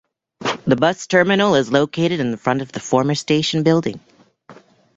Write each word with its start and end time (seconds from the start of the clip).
The 0.65 0.75
bus 0.75 1.05
terminal 1.05 1.53
is 1.53 1.71
located 1.71 2.19
in 2.19 2.35
front 2.37 2.63
of 2.63 2.71
the 2.71 2.79
former 2.79 3.13
station 3.13 3.61
building. 3.61 3.99